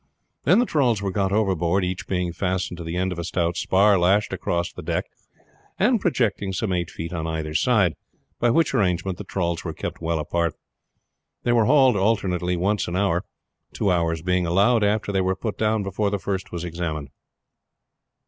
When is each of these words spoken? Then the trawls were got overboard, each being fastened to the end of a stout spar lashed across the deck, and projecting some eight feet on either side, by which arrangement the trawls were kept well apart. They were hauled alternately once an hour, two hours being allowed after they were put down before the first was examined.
Then 0.45 0.57
the 0.57 0.65
trawls 0.65 0.99
were 1.03 1.11
got 1.11 1.31
overboard, 1.31 1.85
each 1.85 2.07
being 2.07 2.33
fastened 2.33 2.77
to 2.79 2.83
the 2.83 2.97
end 2.97 3.11
of 3.11 3.19
a 3.19 3.23
stout 3.23 3.55
spar 3.55 3.99
lashed 3.99 4.33
across 4.33 4.73
the 4.73 4.81
deck, 4.81 5.05
and 5.77 6.01
projecting 6.01 6.53
some 6.53 6.73
eight 6.73 6.89
feet 6.89 7.13
on 7.13 7.27
either 7.27 7.53
side, 7.53 7.93
by 8.39 8.49
which 8.49 8.73
arrangement 8.73 9.19
the 9.19 9.23
trawls 9.23 9.63
were 9.63 9.73
kept 9.75 10.01
well 10.01 10.17
apart. 10.17 10.55
They 11.43 11.51
were 11.51 11.65
hauled 11.65 11.97
alternately 11.97 12.57
once 12.57 12.87
an 12.87 12.95
hour, 12.95 13.25
two 13.73 13.91
hours 13.91 14.23
being 14.23 14.47
allowed 14.47 14.83
after 14.83 15.11
they 15.11 15.21
were 15.21 15.35
put 15.35 15.55
down 15.59 15.83
before 15.83 16.09
the 16.09 16.17
first 16.17 16.51
was 16.51 16.63
examined. 16.63 17.09